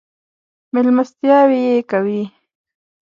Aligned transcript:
مېلمستیاوې 0.73 1.59
یې 1.67 1.77
کوي. 1.91 2.21